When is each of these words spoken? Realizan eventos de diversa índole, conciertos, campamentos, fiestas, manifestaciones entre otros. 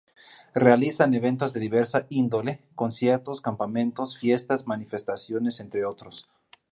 Realizan 0.55 1.13
eventos 1.13 1.53
de 1.53 1.59
diversa 1.59 2.07
índole, 2.09 2.59
conciertos, 2.73 3.39
campamentos, 3.39 4.17
fiestas, 4.17 4.65
manifestaciones 4.65 5.59
entre 5.59 5.85
otros. 5.85 6.27